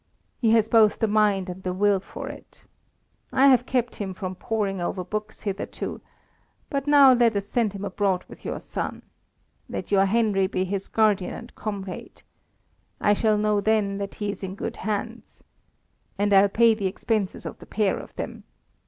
He 0.39 0.49
has 0.53 0.67
both 0.67 0.97
the 0.97 1.07
mind 1.07 1.47
and 1.47 1.61
the 1.61 1.73
will 1.75 1.99
for 1.99 2.27
it. 2.27 2.65
I 3.31 3.45
have 3.45 3.67
kept 3.67 3.97
him 3.97 4.15
from 4.15 4.33
poring 4.33 4.81
over 4.81 5.03
books 5.03 5.43
hitherto, 5.43 6.01
but 6.71 6.87
now 6.87 7.13
let 7.13 7.35
us 7.35 7.45
send 7.45 7.73
him 7.73 7.85
abroad 7.85 8.25
with 8.27 8.43
your 8.43 8.59
son. 8.59 9.03
Let 9.69 9.91
your 9.91 10.05
Henry 10.07 10.47
be 10.47 10.63
his 10.65 10.87
guardian 10.87 11.35
and 11.35 11.53
comrade. 11.53 12.23
I 12.99 13.13
shall 13.13 13.37
know 13.37 13.61
then 13.61 13.99
that 13.99 14.15
he 14.15 14.31
is 14.31 14.41
in 14.41 14.55
good 14.55 14.77
hands. 14.77 15.43
And 16.17 16.33
I'll 16.33 16.49
pay 16.49 16.73
the 16.73 16.87
expenses 16.87 17.45
of 17.45 17.59
the 17.59 17.67
pair 17.67 17.99
of 17.99 18.15
them. 18.15 18.43